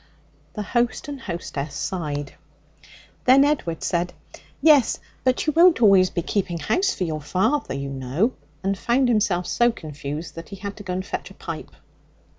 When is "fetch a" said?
11.05-11.35